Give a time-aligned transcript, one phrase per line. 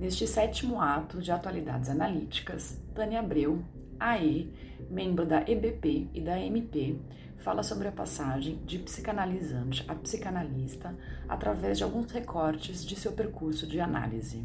[0.00, 3.62] Neste sétimo ato de atualidades analíticas, Tânia Abreu,
[4.00, 4.50] AE,
[4.88, 6.98] membro da EBP e da MP,
[7.36, 10.96] fala sobre a passagem de psicanalizante a psicanalista
[11.28, 14.42] através de alguns recortes de seu percurso de análise.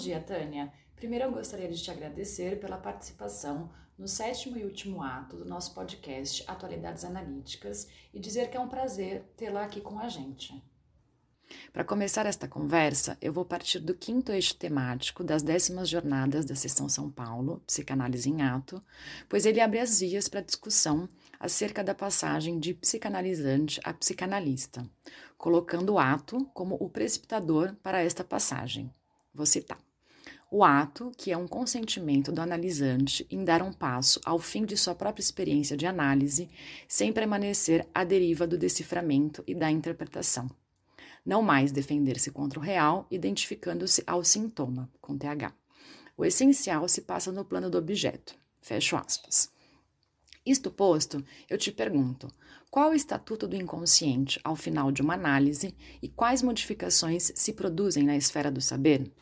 [0.00, 0.72] Dia, Tânia.
[0.96, 5.74] Primeiro eu gostaria de te agradecer pela participação no sétimo e último ato do nosso
[5.74, 10.54] podcast Atualidades Analíticas e dizer que é um prazer tê-la aqui com a gente.
[11.72, 16.54] Para começar esta conversa, eu vou partir do quinto eixo temático das décimas jornadas da
[16.54, 18.82] Sessão São Paulo, Psicanálise em Ato,
[19.28, 24.88] pois ele abre as vias para discussão acerca da passagem de psicanalizante a psicanalista,
[25.36, 28.90] colocando o ato como o precipitador para esta passagem.
[29.34, 29.89] Vou citar.
[30.52, 34.76] O ato, que é um consentimento do analisante em dar um passo ao fim de
[34.76, 36.50] sua própria experiência de análise,
[36.88, 40.50] sem permanecer à deriva do deciframento e da interpretação.
[41.24, 45.54] Não mais defender-se contra o real, identificando-se ao sintoma, com TH.
[46.16, 48.34] O essencial se passa no plano do objeto.
[48.60, 49.52] Fecho aspas.
[50.44, 52.28] Isto posto, eu te pergunto:
[52.68, 58.02] qual o estatuto do inconsciente ao final de uma análise e quais modificações se produzem
[58.02, 59.12] na esfera do saber?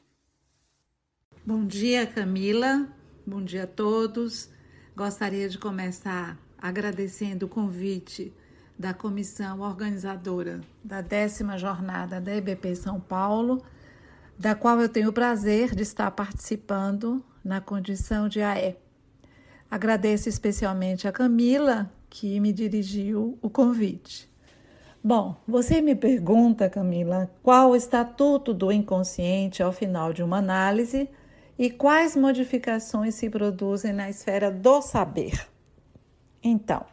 [1.50, 2.86] Bom dia, Camila.
[3.26, 4.50] Bom dia a todos.
[4.94, 8.34] Gostaria de começar agradecendo o convite
[8.78, 13.62] da comissão organizadora da décima jornada da EBP São Paulo,
[14.38, 18.76] da qual eu tenho o prazer de estar participando na condição de AE.
[19.70, 24.30] Agradeço especialmente a Camila, que me dirigiu o convite.
[25.02, 31.08] Bom, você me pergunta, Camila, qual o estatuto do inconsciente ao final de uma análise
[31.58, 35.46] e quais modificações se produzem na esfera do saber?
[36.42, 36.84] Então,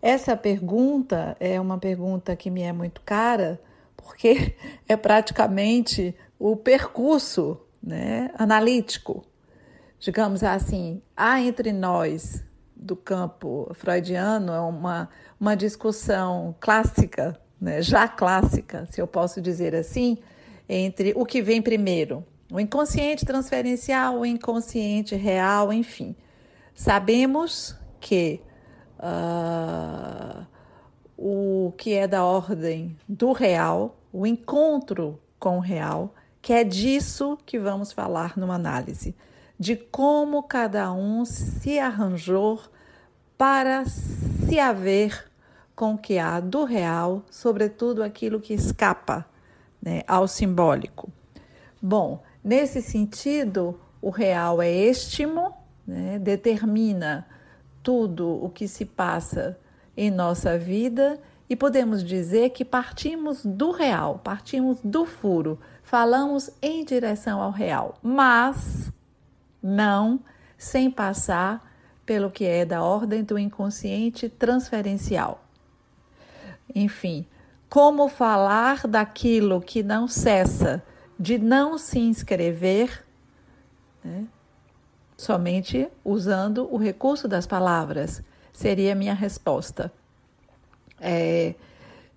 [0.00, 3.60] essa pergunta é uma pergunta que me é muito cara,
[3.96, 4.54] porque
[4.88, 9.24] é praticamente o percurso né, analítico.
[9.98, 12.44] Digamos assim, há entre nós
[12.76, 15.10] do campo freudiano é uma,
[15.40, 20.18] uma discussão clássica, né, já clássica, se eu posso dizer assim,
[20.68, 26.16] entre o que vem primeiro, o inconsciente transferencial, o inconsciente real, enfim.
[26.74, 28.40] Sabemos que
[28.98, 30.46] uh,
[31.16, 37.38] o que é da ordem do real, o encontro com o real, que é disso
[37.44, 39.14] que vamos falar numa análise,
[39.58, 42.60] de como cada um se arranjou
[43.36, 45.30] para se haver
[45.74, 49.26] com o que há do real, sobretudo aquilo que escapa
[49.82, 51.10] né, ao simbólico.
[51.80, 55.52] Bom, Nesse sentido, o real é estimo,
[55.86, 57.26] né, determina
[57.82, 59.58] tudo o que se passa
[59.96, 61.18] em nossa vida
[61.50, 67.96] e podemos dizer que partimos do real, partimos do furo, falamos em direção ao real,
[68.02, 68.92] mas
[69.62, 70.20] não
[70.56, 71.66] sem passar
[72.04, 75.42] pelo que é da ordem do inconsciente transferencial.
[76.74, 77.26] Enfim,
[77.68, 80.82] como falar daquilo que não cessa
[81.18, 83.04] de não se inscrever,
[84.04, 84.26] né,
[85.16, 89.92] somente usando o recurso das palavras, seria a minha resposta.
[91.00, 91.54] É,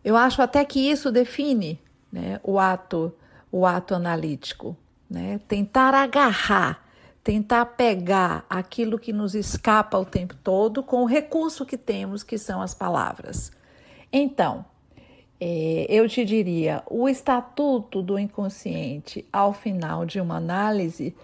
[0.03, 1.79] eu acho até que isso define
[2.11, 3.13] né, o ato,
[3.51, 4.77] o ato analítico,
[5.09, 5.39] né?
[5.47, 6.83] tentar agarrar,
[7.23, 12.37] tentar pegar aquilo que nos escapa o tempo todo com o recurso que temos, que
[12.37, 13.51] são as palavras.
[14.11, 14.65] Então,
[15.43, 21.15] é, eu te diria, o estatuto do inconsciente ao final de uma análise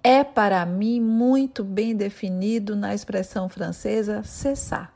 [0.00, 4.94] é para mim muito bem definido na expressão francesa cessar.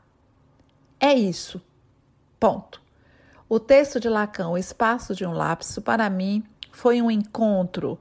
[0.97, 1.61] É isso.
[2.39, 2.81] Ponto.
[3.49, 6.41] O texto de Lacan, O Espaço de um Lapso, para mim
[6.71, 7.99] foi um encontro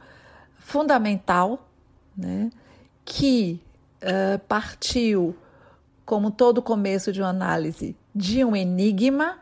[0.56, 1.68] fundamental,
[2.16, 2.50] né,
[3.04, 3.60] que
[4.00, 5.36] uh, partiu,
[6.06, 9.41] como todo começo de uma análise, de um enigma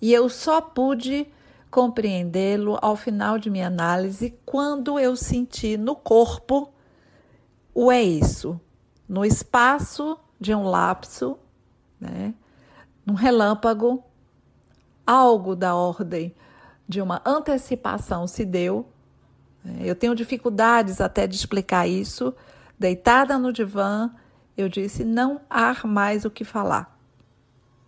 [0.00, 1.26] e eu só pude
[1.70, 6.72] compreendê-lo ao final de minha análise quando eu senti no corpo
[7.80, 8.60] o é isso,
[9.08, 11.38] no espaço de um lapso,
[12.00, 12.34] né,
[13.06, 14.02] num relâmpago,
[15.06, 16.34] algo da ordem
[16.88, 18.88] de uma antecipação se deu.
[19.62, 19.82] Né.
[19.82, 22.34] Eu tenho dificuldades até de explicar isso.
[22.76, 24.10] Deitada no divã,
[24.56, 26.98] eu disse: não há mais o que falar.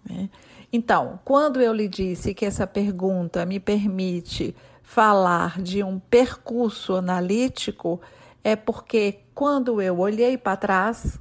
[0.08, 0.30] Né.
[0.72, 8.00] Então, quando eu lhe disse que essa pergunta me permite falar de um percurso analítico,
[8.42, 11.18] é porque quando eu olhei para trás,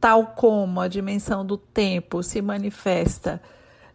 [0.00, 3.40] tal como a dimensão do tempo se manifesta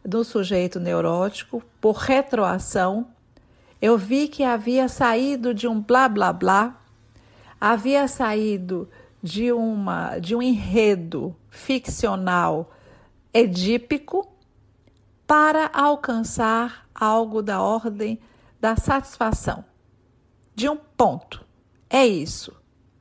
[0.04, 3.08] do sujeito neurótico por retroação.
[3.82, 6.82] Eu vi que havia saído de um blá blá blá,
[7.62, 8.90] havia saído
[9.22, 12.72] de uma de um enredo ficcional
[13.34, 14.28] edípico
[15.30, 18.20] para alcançar algo da ordem
[18.60, 19.64] da satisfação.
[20.56, 21.46] De um ponto.
[21.88, 22.52] É isso.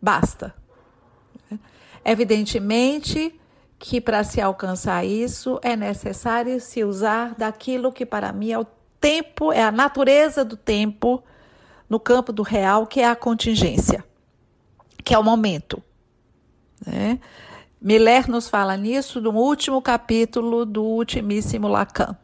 [0.01, 0.55] Basta.
[2.05, 3.35] Evidentemente
[3.79, 8.67] que para se alcançar isso é necessário se usar daquilo que para mim é o
[9.01, 11.25] tempo, é a natureza do tempo
[11.89, 14.05] no campo do real, que é a contingência,
[15.03, 15.83] que é o momento.
[16.87, 17.19] Né?
[17.81, 22.17] Miller nos fala nisso no último capítulo do Ultimíssimo Lacan.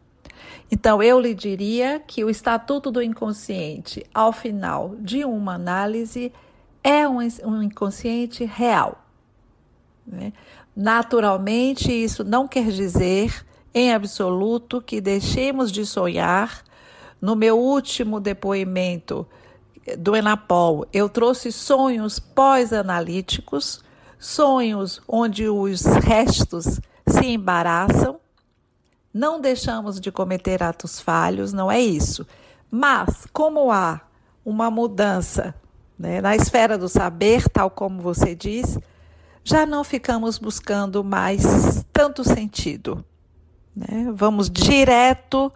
[0.70, 6.32] Então, eu lhe diria que o Estatuto do Inconsciente, ao final de uma análise,
[6.82, 9.04] é um, um inconsciente real.
[10.04, 10.32] Né?
[10.74, 16.64] Naturalmente, isso não quer dizer, em absoluto, que deixemos de sonhar.
[17.20, 19.26] No meu último depoimento
[19.96, 23.84] do Enapol, eu trouxe sonhos pós-analíticos,
[24.24, 28.18] sonhos onde os restos se embaraçam.
[29.12, 32.26] Não deixamos de cometer atos falhos, não é isso.
[32.70, 34.00] Mas, como há
[34.44, 35.54] uma mudança
[35.98, 38.78] né, na esfera do saber, tal como você diz,
[39.44, 43.04] já não ficamos buscando mais tanto sentido.
[43.76, 44.10] Né?
[44.12, 45.52] Vamos direto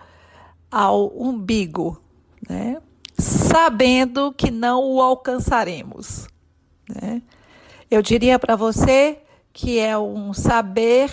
[0.71, 2.01] ao umbigo,
[2.49, 2.81] né?
[3.19, 6.29] sabendo que não o alcançaremos.
[6.89, 7.23] Né?
[7.91, 9.19] Eu diria para você
[9.53, 11.11] que é um saber,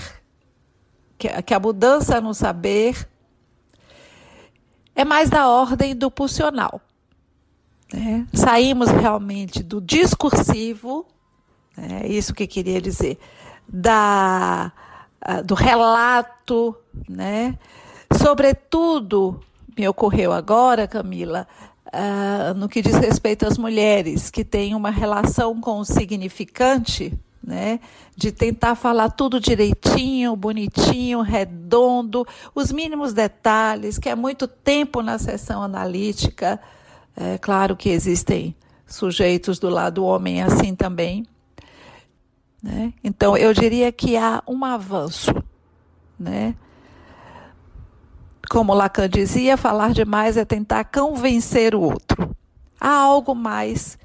[1.18, 3.08] que a mudança no saber
[4.96, 6.82] é mais da ordem do pulsional.
[7.94, 8.28] Né?
[8.34, 11.08] Saímos realmente do discursivo
[11.78, 13.18] é isso que queria dizer.
[13.68, 14.72] Da,
[15.44, 16.76] do relato,
[17.08, 17.58] né?
[18.18, 19.42] Sobretudo,
[19.78, 21.48] me ocorreu agora, Camila,
[21.88, 27.80] uh, no que diz respeito às mulheres que têm uma relação com o significante, né?
[28.16, 35.20] De tentar falar tudo direitinho, bonitinho, redondo, os mínimos detalhes, que é muito tempo na
[35.20, 36.60] sessão analítica.
[37.16, 38.56] É claro que existem
[38.88, 41.26] sujeitos do lado homem assim também,
[42.66, 42.92] né?
[43.04, 45.32] Então, eu diria que há um avanço.
[46.20, 46.56] Né?
[48.50, 52.36] Como Lacan dizia, falar demais é tentar convencer o outro.
[52.80, 53.98] Há algo mais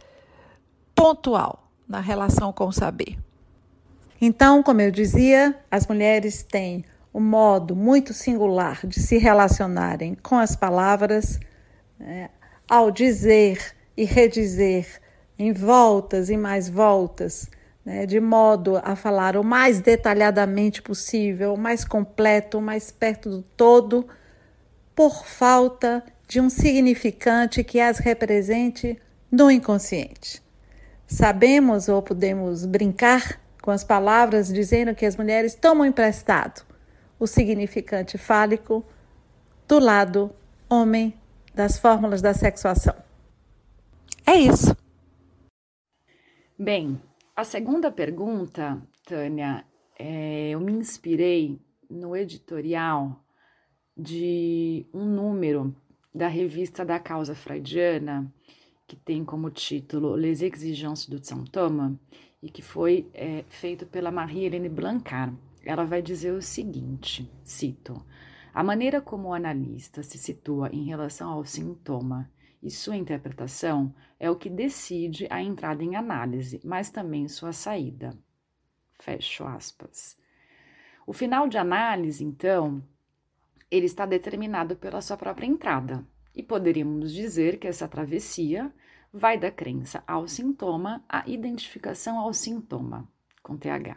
[0.95, 3.19] pontual na relação com o saber.
[4.21, 10.37] Então, como eu dizia, as mulheres têm um modo muito singular de se relacionarem com
[10.37, 11.41] as palavras,
[11.99, 12.31] né?
[12.69, 15.01] ao dizer e redizer
[15.39, 17.49] em voltas e mais voltas
[17.85, 23.31] né, de modo a falar o mais detalhadamente possível, o mais completo, o mais perto
[23.31, 24.07] do todo,
[25.01, 29.01] por falta de um significante que as represente
[29.33, 30.43] no inconsciente.
[31.07, 36.67] Sabemos ou podemos brincar com as palavras dizendo que as mulheres tomam emprestado
[37.19, 38.85] o significante fálico
[39.67, 40.31] do lado
[40.69, 41.15] homem
[41.55, 42.95] das fórmulas da sexuação.
[44.27, 44.77] É isso.
[46.59, 47.01] Bem,
[47.35, 48.77] a segunda pergunta,
[49.07, 49.65] Tânia,
[49.99, 51.59] é, eu me inspirei
[51.89, 53.25] no editorial
[54.01, 55.75] de um número
[56.15, 58.33] da revista da causa freudiana,
[58.87, 61.99] que tem como título Les exigences du symptôme,
[62.43, 65.37] e que foi é, feito pela Marie-Hélène Blancard.
[65.63, 68.03] Ela vai dizer o seguinte, cito,
[68.55, 72.31] a maneira como o analista se situa em relação ao sintoma
[72.63, 78.17] e sua interpretação é o que decide a entrada em análise, mas também sua saída.
[78.99, 80.19] Fecho aspas.
[81.07, 82.83] O final de análise, então,
[83.71, 88.73] ele está determinado pela sua própria entrada, e poderíamos dizer que essa travessia
[89.13, 93.09] vai da crença ao sintoma à identificação ao sintoma,
[93.43, 93.97] com TH.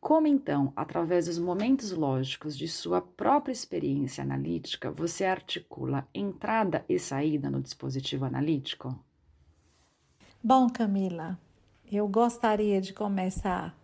[0.00, 6.98] Como então, através dos momentos lógicos de sua própria experiência analítica, você articula entrada e
[6.98, 8.96] saída no dispositivo analítico?
[10.42, 11.36] Bom, Camila,
[11.90, 13.76] eu gostaria de começar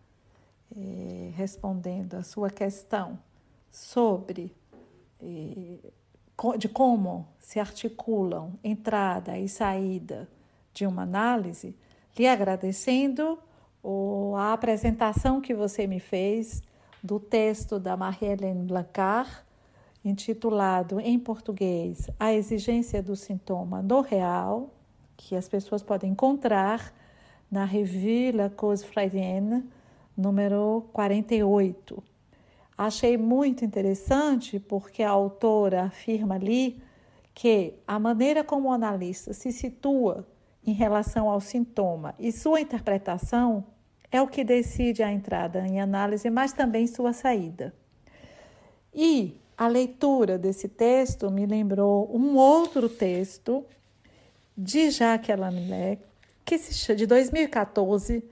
[0.77, 3.19] eh, respondendo a sua questão
[3.69, 4.55] sobre
[6.59, 10.29] de como se articulam entrada e saída
[10.75, 11.76] de uma análise,
[12.19, 13.38] lhe agradecendo
[14.37, 16.62] a apresentação que você me fez
[17.02, 19.31] do texto da Marie-Hélène Blancard,
[20.05, 24.71] intitulado em português A Exigência do Sintoma no Real,
[25.17, 26.93] que as pessoas podem encontrar
[27.50, 29.64] na Revue La Cause Freudienne,
[30.17, 32.02] número 48.
[32.76, 36.83] Achei muito interessante porque a autora afirma ali
[37.35, 40.26] que a maneira como o analista se situa
[40.64, 43.64] em relação ao sintoma e sua interpretação
[44.11, 47.75] é o que decide a entrada em análise, mas também sua saída.
[48.95, 53.64] E a leitura desse texto me lembrou um outro texto
[54.57, 55.99] de Jacques Lamillet,
[56.45, 58.23] que se de 2014,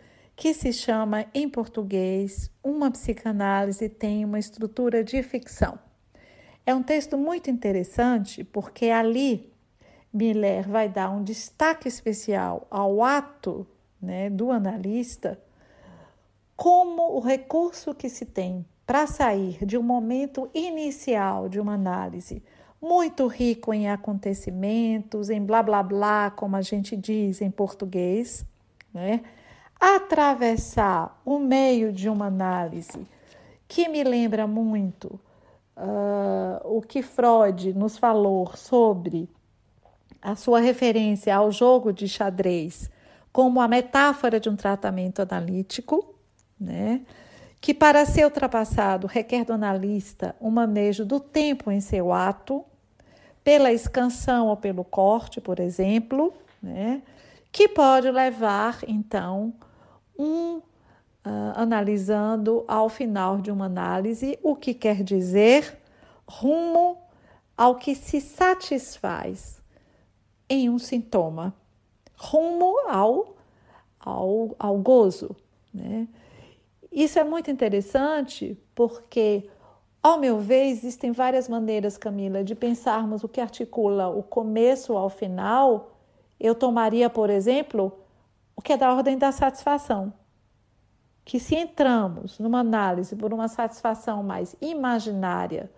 [0.40, 5.78] que se chama em português Uma psicanálise tem uma estrutura de ficção.
[6.64, 9.52] É um texto muito interessante porque ali
[10.10, 13.66] Miller vai dar um destaque especial ao ato
[14.00, 15.38] né, do analista
[16.56, 22.42] como o recurso que se tem para sair de um momento inicial de uma análise
[22.80, 28.46] muito rico em acontecimentos, em blá blá blá, como a gente diz em português,
[28.94, 29.20] né?
[29.80, 33.06] Atravessar o meio de uma análise
[33.66, 35.18] que me lembra muito
[35.76, 39.28] uh, o que Freud nos falou sobre
[40.20, 42.90] a sua referência ao jogo de xadrez
[43.32, 46.14] como a metáfora de um tratamento analítico,
[46.60, 47.00] né?
[47.60, 52.64] que para ser ultrapassado requer do analista um manejo do tempo em seu ato,
[53.44, 57.02] pela escansão ou pelo corte, por exemplo, né?
[57.52, 59.52] que pode levar, então,
[60.20, 60.62] um uh,
[61.54, 65.78] analisando ao final de uma análise, o que quer dizer
[66.28, 66.98] rumo
[67.56, 69.60] ao que se satisfaz
[70.48, 71.54] em um sintoma,
[72.16, 73.36] rumo ao,
[73.98, 75.34] ao, ao gozo.
[75.72, 76.08] Né?
[76.90, 79.48] Isso é muito interessante porque,
[80.02, 85.10] ao meu ver, existem várias maneiras, Camila, de pensarmos o que articula o começo ao
[85.10, 85.96] final.
[86.38, 87.92] Eu tomaria, por exemplo,
[88.56, 90.12] o que é da ordem da satisfação.
[91.24, 95.70] Que se entramos numa análise por uma satisfação mais imaginária,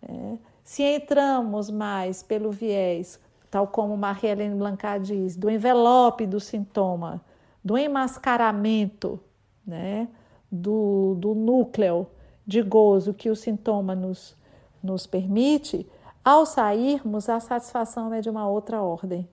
[0.00, 0.38] né?
[0.62, 3.18] se entramos mais pelo viés,
[3.50, 7.22] tal como Marie-Hélène Blancat diz, do envelope do sintoma,
[7.64, 9.18] do enmascaramento,
[9.66, 10.08] né?
[10.50, 12.06] do, do núcleo
[12.46, 14.36] de gozo que o sintoma nos,
[14.82, 15.86] nos permite,
[16.24, 19.28] ao sairmos, a satisfação é de uma outra ordem.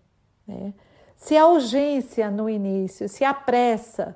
[0.47, 0.73] Né?
[1.15, 4.15] Se a urgência no início, se a pressa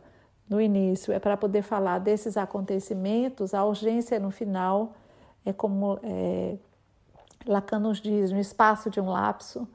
[0.50, 4.94] no início é para poder falar desses acontecimentos, a urgência no final
[5.46, 6.58] é como é,
[7.46, 9.68] Lacan nos diz, no espaço de um lapso,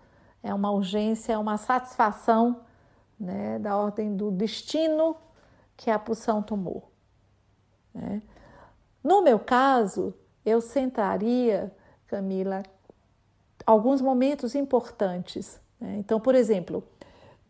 [0.42, 2.60] é uma urgência, é uma satisfação
[3.18, 5.16] né, da ordem do destino
[5.76, 6.90] que a pulsão tomou.
[7.94, 8.22] Né?
[9.02, 10.14] No meu caso,
[10.44, 11.74] eu sentaria,
[12.06, 12.62] Camila,
[13.64, 15.60] alguns momentos importantes.
[15.80, 15.96] Né?
[15.98, 16.84] Então, por exemplo,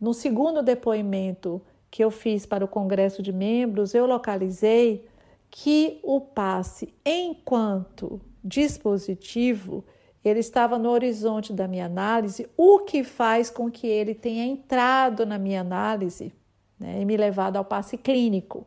[0.00, 5.06] no segundo depoimento que eu fiz para o Congresso de Membros, eu localizei
[5.50, 9.84] que o passe, enquanto dispositivo,
[10.24, 15.24] ele estava no horizonte da minha análise, o que faz com que ele tenha entrado
[15.24, 16.32] na minha análise
[16.78, 18.66] né, e me levado ao passe clínico.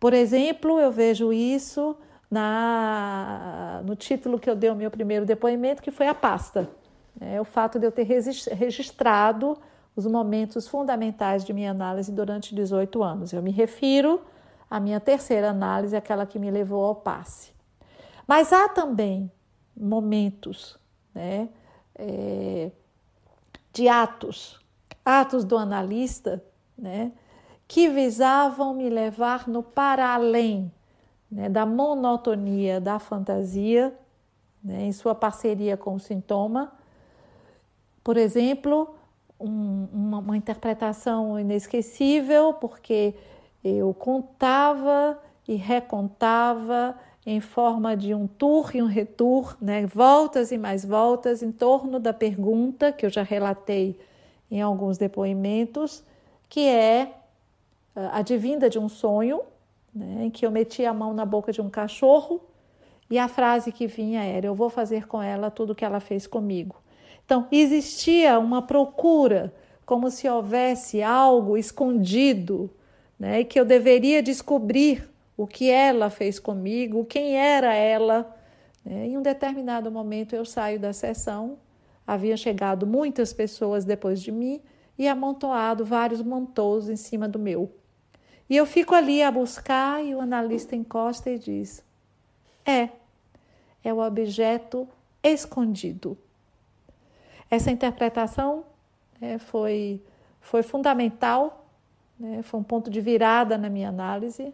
[0.00, 1.96] Por exemplo, eu vejo isso
[2.30, 6.70] na, no título que eu dei ao meu primeiro depoimento, que foi a pasta.
[7.20, 9.58] É o fato de eu ter registrado
[9.96, 13.32] os momentos fundamentais de minha análise durante 18 anos.
[13.32, 14.20] Eu me refiro
[14.70, 17.50] à minha terceira análise, aquela que me levou ao passe.
[18.26, 19.32] Mas há também
[19.74, 20.78] momentos
[21.14, 21.48] né,
[21.94, 22.70] é,
[23.72, 24.60] de atos,
[25.02, 26.44] atos do analista,
[26.76, 27.12] né,
[27.66, 30.70] que visavam me levar no para além
[31.30, 33.96] né, da monotonia da fantasia,
[34.62, 36.72] né, em sua parceria com o sintoma.
[38.04, 38.95] Por exemplo,
[39.38, 43.14] um, uma, uma interpretação inesquecível, porque
[43.64, 49.84] eu contava e recontava em forma de um tour e um retour, né?
[49.86, 53.98] voltas e mais voltas em torno da pergunta que eu já relatei
[54.50, 56.04] em alguns depoimentos,
[56.48, 57.12] que é
[58.12, 59.40] advinda de um sonho,
[59.94, 62.40] né, em que eu meti a mão na boca de um cachorro
[63.10, 66.00] e a frase que vinha era: Eu vou fazer com ela tudo o que ela
[66.00, 66.76] fez comigo.
[67.26, 69.52] Então, existia uma procura,
[69.84, 72.70] como se houvesse algo escondido,
[73.18, 78.32] né, que eu deveria descobrir o que ela fez comigo, quem era ela.
[78.84, 79.08] Né.
[79.08, 81.58] Em um determinado momento, eu saio da sessão,
[82.06, 84.62] havia chegado muitas pessoas depois de mim
[84.96, 87.72] e amontoado vários montous em cima do meu.
[88.48, 91.84] E eu fico ali a buscar e o analista encosta e diz:
[92.64, 92.90] é,
[93.82, 94.88] é o objeto
[95.24, 96.16] escondido.
[97.50, 98.64] Essa interpretação
[99.20, 100.02] é, foi,
[100.40, 101.66] foi fundamental,
[102.18, 104.52] né, foi um ponto de virada na minha análise,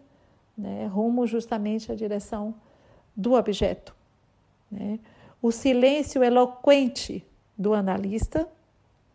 [0.57, 2.53] né, rumo justamente à direção
[3.15, 3.95] do objeto.
[4.71, 4.99] Né?
[5.41, 7.25] O silêncio eloquente
[7.57, 8.47] do analista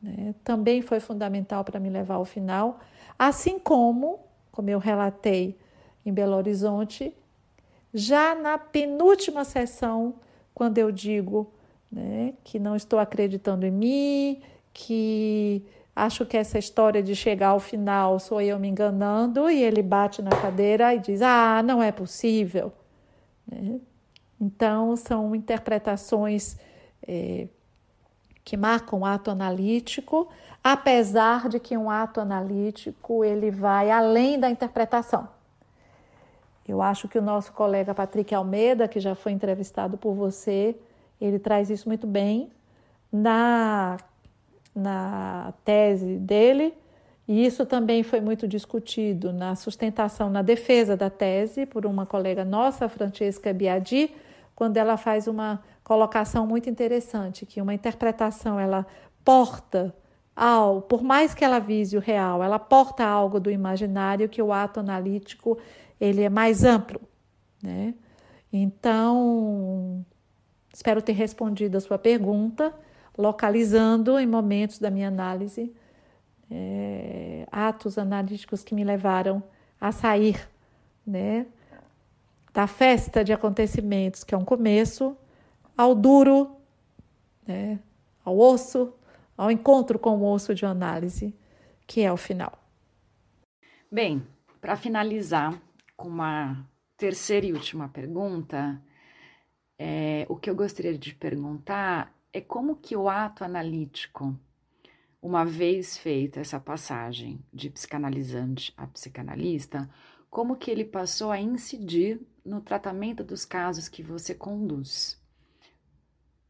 [0.03, 2.81] né, também foi fundamental para me levar ao final,
[3.19, 4.21] assim como,
[4.51, 5.57] como eu relatei
[6.05, 7.15] em Belo Horizonte,
[7.93, 10.15] já na penúltima sessão,
[10.55, 11.51] quando eu digo
[11.91, 14.43] né, que não estou acreditando em mim,
[14.73, 15.65] que
[15.95, 20.23] acho que essa história de chegar ao final sou eu me enganando, e ele bate
[20.23, 22.73] na cadeira e diz: Ah, não é possível.
[23.47, 23.81] Né?
[24.41, 26.57] Então, são interpretações
[27.07, 27.49] é,
[28.45, 30.29] que marcam o ato analítico,
[30.63, 35.29] apesar de que um ato analítico ele vai além da interpretação.
[36.67, 40.77] Eu acho que o nosso colega Patrick Almeida, que já foi entrevistado por você,
[41.21, 42.51] ele traz isso muito bem
[43.13, 43.97] na,
[44.75, 46.75] na tese dele,
[47.27, 52.45] e isso também foi muito discutido na sustentação, na defesa da tese, por uma colega
[52.45, 54.15] nossa, Francesca Biadi,
[54.55, 58.87] quando ela faz uma colocação muito interessante, que uma interpretação ela
[59.25, 59.95] porta
[60.35, 64.53] ao, por mais que ela vise o real, ela porta algo do imaginário que o
[64.53, 65.59] ato analítico
[66.01, 67.01] ele é mais amplo,
[67.63, 67.95] né?
[68.53, 70.05] Então,
[70.79, 72.73] espero ter respondido a sua pergunta,
[73.17, 75.75] localizando em momentos da minha análise
[76.49, 79.43] é, atos analíticos que me levaram
[79.81, 80.49] a sair,
[81.05, 81.47] né?
[82.55, 85.17] Da festa de acontecimentos, que é um começo,
[85.77, 86.57] ao duro,
[87.45, 87.81] né?
[88.25, 88.95] ao osso,
[89.37, 91.35] ao encontro com o osso de análise,
[91.89, 92.57] que é o final.
[93.91, 94.25] Bem,
[94.61, 95.61] para finalizar,
[95.97, 96.65] com uma
[96.97, 98.81] terceira e última pergunta,
[99.79, 104.37] é, o que eu gostaria de perguntar é como que o ato analítico,
[105.23, 109.89] uma vez feita essa passagem de psicanalizante a psicanalista,
[110.29, 115.19] como que ele passou a incidir no tratamento dos casos que você conduz?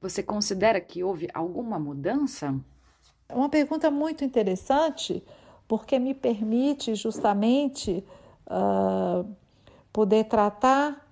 [0.01, 2.59] Você considera que houve alguma mudança?
[3.29, 5.23] É uma pergunta muito interessante,
[5.67, 8.05] porque me permite justamente
[8.47, 9.37] uh,
[9.93, 11.08] poder tratar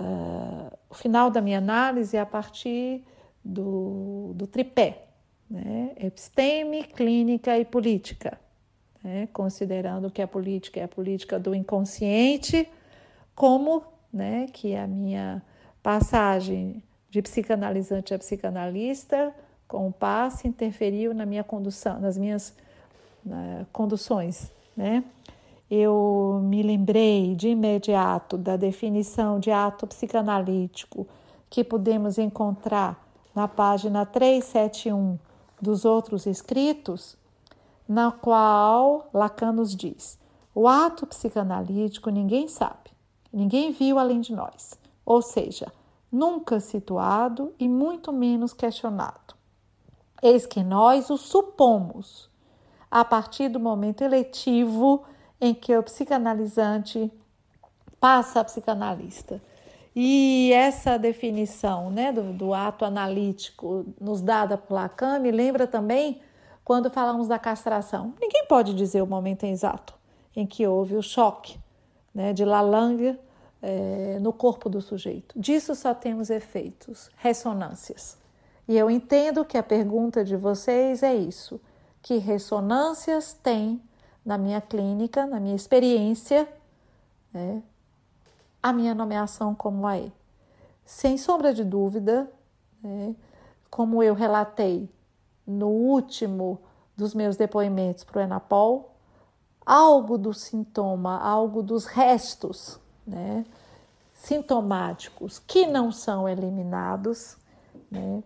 [0.00, 3.04] uh, o final da minha análise a partir
[3.44, 5.04] do, do tripé,
[5.48, 5.92] né?
[5.98, 8.38] episteme, clínica e política,
[9.02, 9.28] né?
[9.32, 12.68] considerando que a política é a política do inconsciente,
[13.34, 15.42] como né, que a minha
[15.82, 19.34] passagem de psicanalizante a psicanalista
[19.66, 22.54] com o passe interferiu na minha condução, nas minhas
[23.72, 25.04] conduções, né?
[25.70, 31.06] Eu me lembrei de imediato da definição de ato psicanalítico
[31.48, 35.16] que podemos encontrar na página 371
[35.62, 37.16] dos outros escritos,
[37.88, 40.18] na qual Lacan nos diz:
[40.52, 42.90] o ato psicanalítico ninguém sabe,
[43.32, 45.72] ninguém viu além de nós, ou seja,
[46.10, 49.34] nunca situado e muito menos questionado.
[50.20, 52.28] Eis que nós o supomos
[52.90, 55.04] a partir do momento eletivo
[55.40, 57.10] em que o psicanalizante
[57.98, 59.40] passa a psicanalista.
[59.94, 66.20] E essa definição né, do, do, ato analítico nos dada por Lacan me lembra também
[66.64, 68.14] quando falamos da castração.
[68.20, 69.94] Ninguém pode dizer o momento exato
[70.36, 71.58] em que houve o choque
[72.14, 73.18] né, de Lalang
[73.60, 75.38] é, no corpo do sujeito.
[75.38, 78.16] Disso só temos efeitos, ressonâncias.
[78.68, 81.60] E eu entendo que a pergunta de vocês é isso:
[82.00, 83.82] que ressonâncias tem
[84.24, 86.48] na minha clínica, na minha experiência,
[87.32, 87.62] né,
[88.62, 90.12] a minha nomeação como AE?
[90.84, 92.30] Sem sombra de dúvida,
[92.82, 93.14] né,
[93.70, 94.88] como eu relatei
[95.46, 96.60] no último
[96.96, 98.90] dos meus depoimentos para o Enapol,
[99.64, 103.44] algo do sintoma, algo dos restos né,
[104.12, 107.36] sintomáticos que não são eliminados,
[107.90, 108.22] né,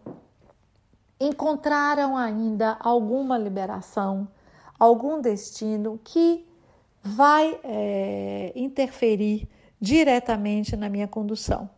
[1.21, 4.27] encontraram ainda alguma liberação,
[4.79, 6.47] algum destino que
[7.03, 9.49] vai é, interferir
[9.81, 11.69] diretamente na minha condução.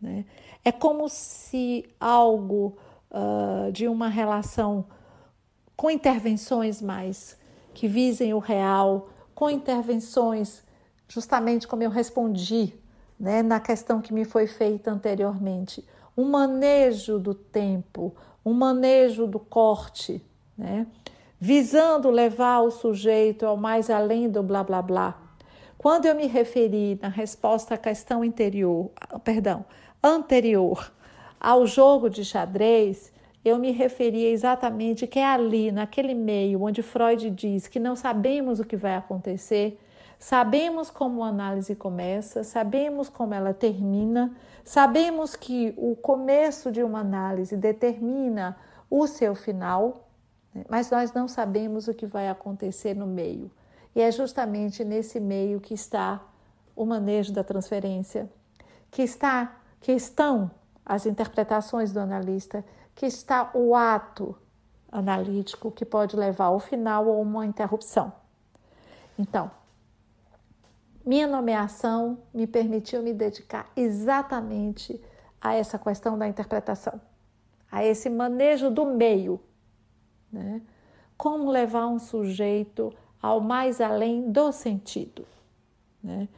[0.00, 0.24] Né?
[0.64, 2.76] É como se algo
[3.10, 4.84] uh, de uma relação
[5.76, 7.36] com intervenções mais
[7.74, 10.62] que visem o real, com intervenções
[11.10, 12.72] justamente como eu respondi
[13.18, 15.84] né, na questão que me foi feita anteriormente,
[16.16, 20.24] um manejo do tempo, um manejo do corte,
[20.56, 20.86] né,
[21.40, 25.18] visando levar o sujeito ao mais além do blá blá blá.
[25.78, 28.90] Quando eu me referi na resposta à questão interior,
[29.24, 29.64] perdão,
[30.02, 30.92] anterior
[31.40, 33.10] ao jogo de xadrez,
[33.42, 38.60] eu me referi exatamente que é ali, naquele meio onde Freud diz que não sabemos
[38.60, 39.78] o que vai acontecer,
[40.20, 47.00] Sabemos como a análise começa, sabemos como ela termina, sabemos que o começo de uma
[47.00, 48.54] análise determina
[48.90, 50.09] o seu final?
[50.68, 53.50] Mas nós não sabemos o que vai acontecer no meio.
[53.94, 56.20] E é justamente nesse meio que está
[56.74, 58.30] o manejo da transferência,
[58.90, 60.50] que está que estão
[60.84, 64.36] as interpretações do analista, que está o ato
[64.92, 68.12] analítico que pode levar ao final ou uma interrupção.
[69.18, 69.50] Então,
[71.04, 75.00] minha nomeação me permitiu me dedicar exatamente
[75.40, 77.00] a essa questão da interpretação,
[77.70, 79.40] a esse manejo do meio.
[80.32, 80.62] Né?
[81.16, 85.26] Como levar um sujeito ao mais além do sentido.
[86.02, 86.28] Né?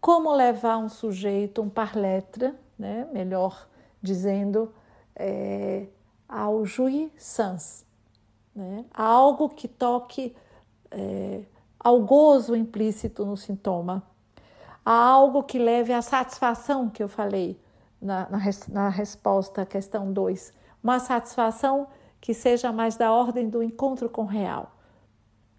[0.00, 3.08] Como levar um sujeito, um par letra, né?
[3.12, 3.68] melhor
[4.00, 4.72] dizendo,
[5.16, 5.86] é,
[6.28, 7.84] ao jouissance,
[8.54, 8.84] né?
[8.94, 10.34] algo que toque
[10.90, 11.42] é,
[11.78, 14.02] ao gozo implícito no sintoma,
[14.84, 17.60] a algo que leve à satisfação que eu falei
[18.00, 21.88] na, na, na resposta à questão 2, uma satisfação
[22.20, 24.76] que seja mais da ordem do encontro com o real,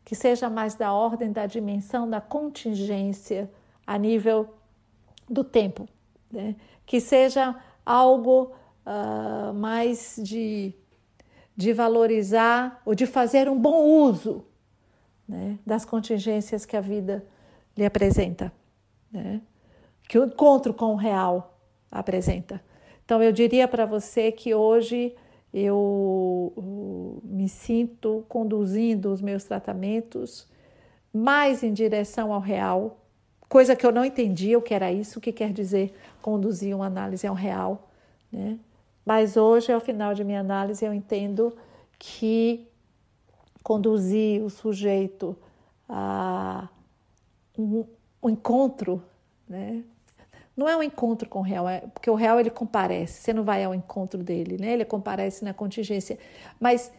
[0.03, 3.49] que seja mais da ordem da dimensão da contingência
[3.85, 4.53] a nível
[5.29, 5.87] do tempo,
[6.31, 6.55] né?
[6.85, 8.51] que seja algo
[8.85, 10.73] uh, mais de,
[11.55, 14.45] de valorizar ou de fazer um bom uso
[15.27, 17.23] né, das contingências que a vida
[17.77, 18.51] lhe apresenta,
[19.11, 19.41] né,
[20.07, 21.59] que o encontro com o real
[21.91, 22.59] apresenta.
[23.05, 25.15] Então, eu diria para você que hoje
[25.53, 30.47] eu me sinto conduzindo os meus tratamentos
[31.13, 32.99] mais em direção ao real,
[33.47, 36.85] coisa que eu não entendia o que era isso, o que quer dizer conduzir uma
[36.85, 37.89] análise ao real,
[38.31, 38.59] né?
[39.05, 41.57] Mas hoje, ao final de minha análise, eu entendo
[41.97, 42.67] que
[43.63, 45.35] conduzir o sujeito
[45.87, 46.69] a
[47.57, 47.85] um,
[48.25, 49.01] encontro,
[49.47, 49.83] né?
[50.59, 53.45] Não é um encontro com o real, é, porque o real ele comparece, você não
[53.45, 54.73] vai ao encontro dele, né?
[54.73, 56.19] Ele comparece na contingência,
[56.59, 56.91] mas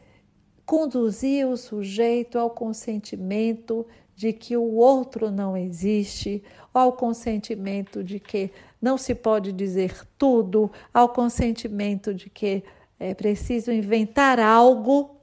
[0.65, 6.43] conduzir o sujeito ao consentimento de que o outro não existe,
[6.73, 12.65] ao consentimento de que não se pode dizer tudo, ao consentimento de que
[12.99, 15.17] é preciso inventar algo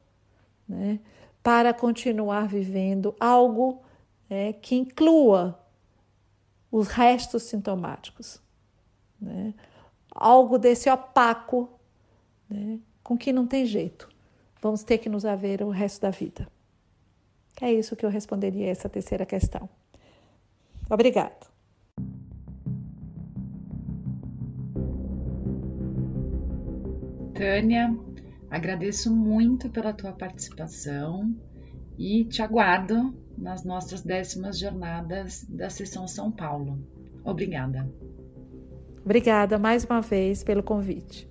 [0.69, 0.99] né,
[1.41, 3.81] para continuar vivendo, algo
[4.29, 5.57] né, que inclua
[6.71, 8.41] os restos sintomáticos.
[9.19, 9.53] Né,
[10.11, 11.69] algo desse opaco,
[12.49, 14.09] né, com que não tem jeito.
[14.61, 16.47] Vamos ter que nos haver o resto da vida.
[17.61, 19.69] É isso que eu responderia a essa terceira questão.
[20.89, 21.47] Obrigado.
[27.33, 27.95] Tânia,
[28.49, 31.35] agradeço muito pela tua participação
[31.97, 36.79] e te aguardo nas nossas décimas jornadas da Sessão São Paulo.
[37.23, 37.89] Obrigada.
[39.03, 41.29] Obrigada mais uma vez pelo convite.